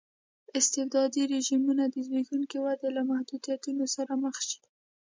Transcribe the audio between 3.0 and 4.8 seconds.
محدودیتونو سره مخ شي.